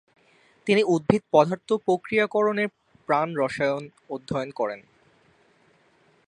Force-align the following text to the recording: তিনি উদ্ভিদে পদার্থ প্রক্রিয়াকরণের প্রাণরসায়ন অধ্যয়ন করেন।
তিনি 0.67 0.81
উদ্ভিদে 0.85 1.27
পদার্থ 1.31 1.69
প্রক্রিয়াকরণের 1.85 2.69
প্রাণরসায়ন 3.07 3.83
অধ্যয়ন 4.09 4.49
করেন। 4.51 4.79